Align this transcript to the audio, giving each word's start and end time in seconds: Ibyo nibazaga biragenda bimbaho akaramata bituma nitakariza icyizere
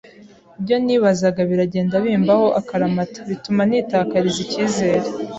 Ibyo 0.59 0.75
nibazaga 0.85 1.41
biragenda 1.49 1.95
bimbaho 2.05 2.47
akaramata 2.59 3.17
bituma 3.29 3.61
nitakariza 3.69 4.39
icyizere 4.45 5.07